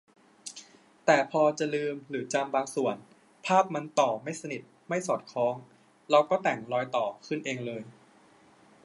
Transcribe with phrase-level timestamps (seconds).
[1.05, 2.95] แต่พอจะลืมหรือจำบางส่วน
[3.45, 5.55] ภาพมันต่อไม่สนิทไม่สอดคล้อง
[6.09, 7.83] เราก็แต่ง"รอยต่อ"ขึ้นเองเลย